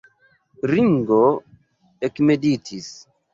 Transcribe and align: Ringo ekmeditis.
Ringo 0.71 1.19
ekmeditis. 2.09 2.91